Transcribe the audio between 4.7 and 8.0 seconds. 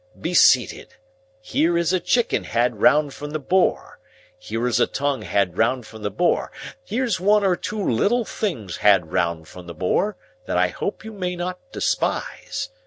a tongue had round from the Boar, here's one or two